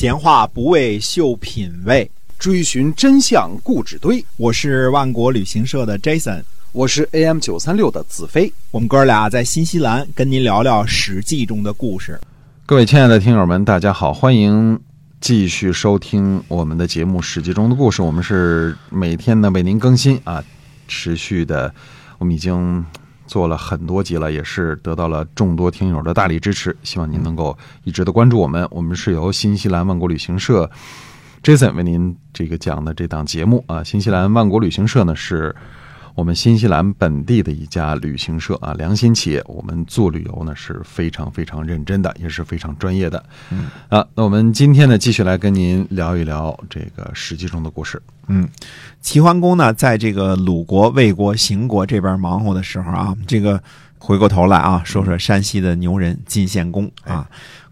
[0.00, 4.24] 闲话不为秀品味，追寻真相故纸堆。
[4.38, 6.42] 我是万国旅行社的 Jason，
[6.72, 8.50] 我是 AM 九三六的子飞。
[8.70, 12.18] 我们哥俩在新西兰跟您聊聊《史记》中的故事。
[12.64, 14.80] 各位亲爱的听友们，大家好，欢迎
[15.20, 18.00] 继续收听我们的节目《史记》中的故事。
[18.00, 20.42] 我们是每天呢为您更新啊，
[20.88, 21.74] 持续的，
[22.16, 22.82] 我们已经
[23.30, 26.76] 做了很多集了，也是得到了众多听友的大力支持。
[26.82, 28.66] 希望您能够一直的关注我们。
[28.72, 30.68] 我们是由新西兰万国旅行社
[31.40, 33.84] Jason 为您这个讲的这档节目啊。
[33.84, 35.54] 新西兰万国旅行社呢是。
[36.20, 43.24] 我们新西兰本地的一家旅行社啊，良心企业，我们做旅游呢是非常非常认真的，也是非常专业的。
[43.48, 48.02] 嗯啊，那我们今天呢继续来跟您聊一聊这个《史记》中的故事。
[48.26, 48.46] 嗯，
[49.00, 53.58] 齐桓公呢，在这个鲁国、魏国、邢国这边忙活的时候啊，这个
[53.98, 57.26] 回过头来啊，说说山西的牛人晋献公啊。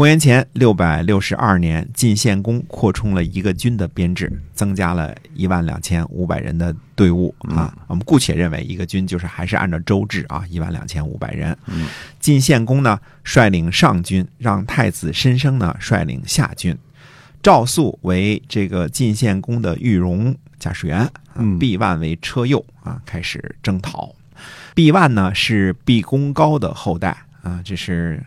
[0.00, 7.76] 公元前六百六十二年，晋献公扩充了一个军的编制，增加了一万两千五百人的队伍啊。
[7.86, 11.54] 我们姑且认为一个军就是还是按照周制啊，一万两千五百人。
[12.18, 16.74] 晋献公呢率领上军，让太子申生呢率领下军。
[17.42, 21.06] 赵肃为这个晋献公的御戎驾驶员，
[21.58, 24.14] 毕万为车右啊，开始征讨。
[24.74, 28.24] 毕万呢是毕公高的后代啊，这是。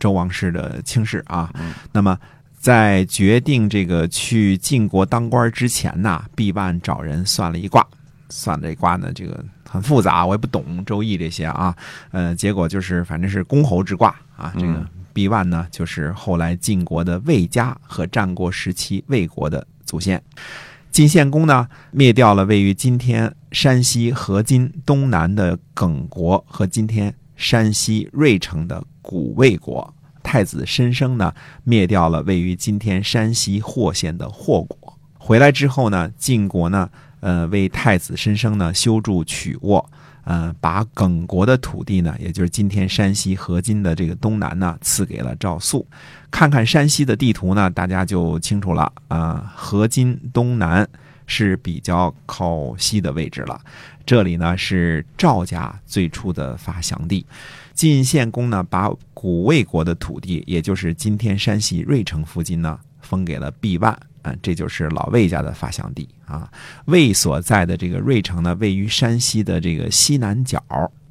[0.00, 1.52] 周王室的轻视啊，
[1.92, 2.18] 那么
[2.58, 7.86] 在决定这个去晋国当官之前呢，毕万找人算了一卦，
[8.28, 11.76] 算这卦呢，这个很复杂，我也不懂周易这些啊，
[12.10, 20.20] 呃，结果就是反正是公侯之卦啊，这个毕万呢，就是后来晋国的魏家和战国时期魏国的祖先。
[20.90, 28.80] 晋献公呢，灭掉了位于今天山西河津东南的耿国和今天山西芮城的。
[29.02, 34.96] 古魏国太子申生呢，灭掉了位于今天山西霍县的霍国。
[35.18, 36.88] 回来之后呢，晋国呢，
[37.20, 39.84] 呃，为太子申生呢修筑曲沃，
[40.24, 45.84] 呃，把耿国的土地呢，也就是今天山西河津的这个东南呢，赐给了赵肃。
[46.30, 50.86] 看看山西的地图呢，大家就清楚了啊，河津东南
[51.30, 53.60] 是比较靠西的位置了。
[54.04, 57.24] 这里呢是赵家最初的发祥地。
[57.72, 63.92] 晋献公呢，把古魏国的土地，也就是今天山西芮城附近呢，封给了毕万，
[64.22, 66.50] 啊，这就是老魏家的发祥地啊。
[66.86, 70.60] 魏所在的这个芮城呢，位于山西的这个西南角，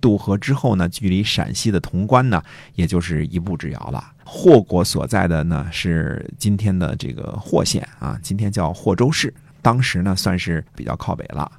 [0.01, 2.44] 渡河之后呢，距离陕西的潼关呢，
[2.75, 4.12] 也就是一步之遥了。
[4.24, 11.52] 霍国所在的呢，是今天的这个霍县啊，今天叫霍州市，当时呢，算是比较靠北了。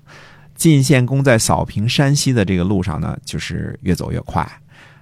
[0.55, 4.47] 晋献公在扫平山西的这个路上呢，就是越走越快。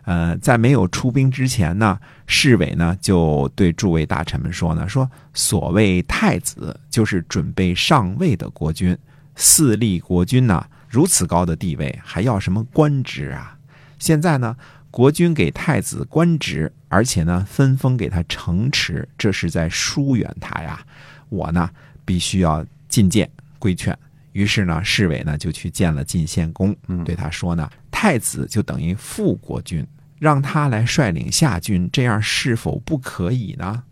[0.05, 8.97] 呃，在没有出兵之前呢，侍卫呢就对诸位大臣们说呢，说所谓太子就是准备上位的国君，
[9.37, 13.59] 四立国君呢如此高的地位，还要什么官职啊？
[13.99, 14.57] 现在呢，
[14.91, 20.81] 国君给太子官职，而且呢分封给他城池，这是在疏远他呀。
[21.29, 21.69] 我呢
[22.07, 23.97] 必须要进谏规劝。
[24.33, 29.87] 于是呢，侍卫呢就去见了晋献公，对他说呢，太子就等于副国君。
[30.21, 33.85] 让他来率领下军，这样是否不可以呢？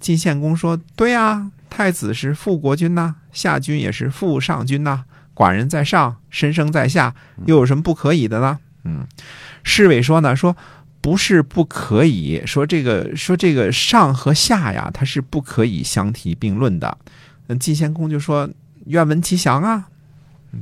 [0.00, 5.04] 晋献公说：“对呀，太子是副国君呐，下军也是副上军呐。
[5.34, 9.06] 寡人在上，申生在下，又有什么不可以的呢？”嗯，
[9.62, 10.56] 侍卫说呢：“说
[11.02, 16.96] 不是不可以，说这个说这个上和下呀，它是不可以相提并论的。”
[17.48, 18.48] 嗯，晋献公就说
[18.86, 19.88] ：“愿闻其详啊。”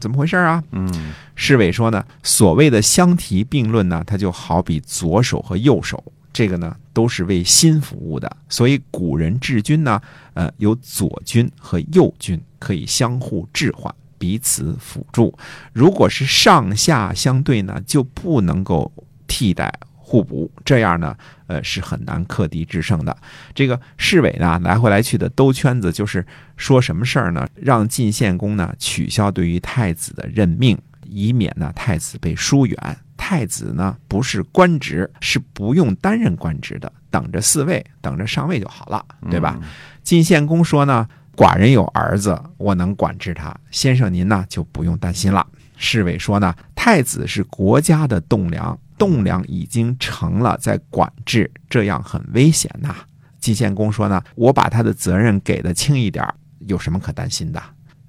[0.00, 0.64] 怎么回事啊？
[0.70, 0.90] 嗯，
[1.34, 8.34] 侍卫说呢，所谓的相提并论呢，它就好比左手和右手，这个呢都是为心服务的。
[8.48, 10.00] 所以古人治军呢，
[10.32, 15.36] 呃，有左军和右军可以相互置换，彼此辅助。
[15.74, 18.90] 如果是上下相对呢，就不能够
[19.26, 19.70] 替代。
[20.12, 23.16] 互补，这样呢，呃，是很难克敌制胜的。
[23.54, 26.22] 这个侍卫呢，来回来去的兜圈子，就是
[26.58, 27.48] 说什么事儿呢？
[27.54, 30.76] 让晋献公呢取消对于太子的任命，
[31.08, 32.76] 以免呢太子被疏远。
[33.16, 39.58] 太子呢不是官职，是不用担任官职的，等着四位，等着上位就好了，对吧？
[40.02, 43.56] 晋献公说呢，寡人有儿子，我能管制他。
[43.70, 45.46] 先生您呢就不用担心了。
[45.78, 48.78] 侍卫说呢，太子是国家的栋梁。
[49.02, 52.94] 栋梁已经成了，在管制，这样很危险呐。
[53.40, 56.24] 晋献公说呢，我把他的责任给的轻一点，
[56.60, 57.60] 有什么可担心的？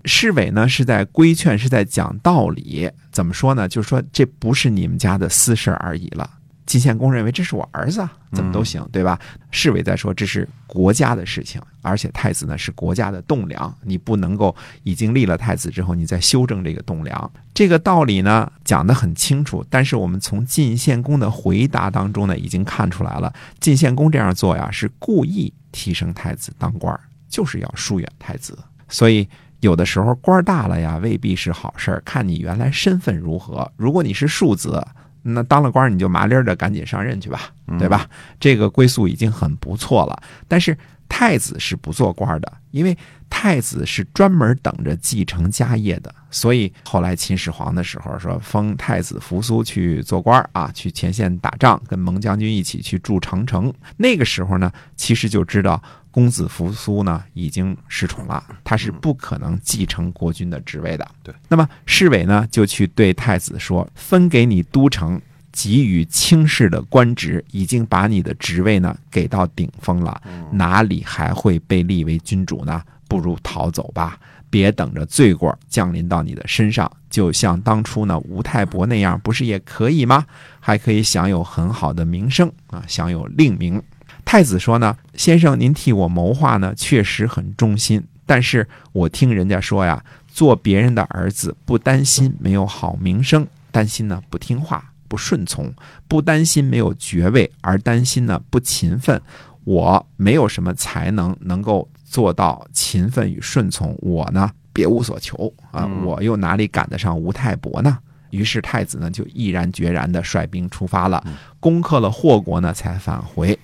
[0.05, 2.91] 侍卫呢是在规劝，是在讲道理。
[3.11, 3.67] 怎么说呢？
[3.67, 6.29] 就是说这不是你们家的私事而已了。
[6.65, 9.19] 晋献公认为这是我儿子啊，怎么都行，对吧？
[9.51, 17.31] 侍卫在说这是国家的事情，而且太子呢是国家的栋梁，你不能够已经立了太子之后，你再修正这个栋梁。
[17.53, 28.57] 这个道理呢讲得很清楚，但是我们从晋献公的回答当中呢，已经看出来了，晋献公这样做呀是故意提升太子当官，就是要疏远太子。
[28.87, 29.27] 所以
[29.59, 33.69] 有的时候官大了呀，未必是好事儿，看你原来身份如何。
[33.75, 34.81] 如果你是庶子。
[35.23, 37.49] 那当了官你就麻利儿的赶紧上任去吧，
[37.79, 38.07] 对吧？
[38.39, 40.21] 这个归宿已经很不错了。
[40.47, 40.77] 但是
[41.15, 42.97] 太子是不做官的，因为
[43.29, 46.11] 太子是专门等着继承家业的。
[46.31, 53.71] 所以后来秦始皇的时候说封太子扶苏去做官啊，去前线打仗，跟蒙将军一起去筑长城。
[53.97, 55.79] 那个时候呢，其实就知道。
[56.09, 61.07] 公子扶苏呢，已经失宠了，他是不可能继承国君的职位的。
[61.23, 65.19] 对，那么侍卫呢，就去对太子说：“分给你都城，
[65.53, 70.21] 给予轻视的官职，已经把你的职位呢给到顶峰了，
[70.51, 72.81] 哪里还会被立为君主呢？
[73.07, 74.19] 不如逃走吧，
[74.49, 76.91] 别等着罪过降临到你的身上。
[77.09, 80.25] 就像当初呢吴太伯那样，不是也可以吗？
[80.59, 83.81] 还可以享有很好的名声啊，享有令名。”
[84.25, 88.03] 太子说呢，先生您替我谋划呢，确实很忠心。
[88.25, 95.71] 但是我听人家说呀，做别人的儿子不担心没有好名声，担心呢不听话、不顺从；
[96.07, 99.21] 不担心没有爵位，而担心呢不勤奋。
[99.63, 107.95] 我没有什么才能能够做到勤奋与顺从，我呢别无所求啊，我又哪里赶得上吴太伯呢？
[108.31, 111.23] 于是太子呢就毅然决然地率兵出发了，
[111.59, 113.57] 攻克了霍国呢，才返回。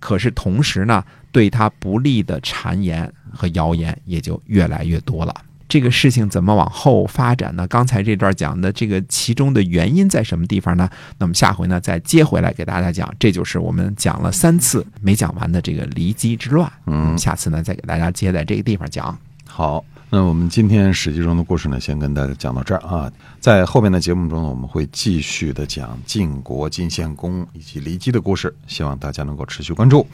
[0.00, 5.34] 可是同时呢，对他不利的谗言和谣言也就越来越多了。
[5.74, 7.66] 这个事情怎么往后发展呢？
[7.66, 10.88] 刚才这段讲的这个其中的原因在什么地方呢？
[11.18, 13.12] 那么下回呢再接回来给大家讲。
[13.18, 16.72] 这就是我们讲了三次没讲完的这个骊姬之乱。
[16.86, 19.18] 嗯，下次呢再给大家接在这个地方讲。
[19.48, 19.84] 好。
[20.10, 23.12] 那我们今天史记中的故事呢，先跟大家讲到这儿啊。
[23.40, 30.06] 在后面的节目中呢，我们会继续的讲晋国晋献公以及骊姬的故事，希望大家能够持续关注，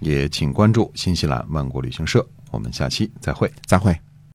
[0.00, 2.26] 也请关注新西兰万国旅行社。
[2.50, 3.98] 我们下期再会，再会。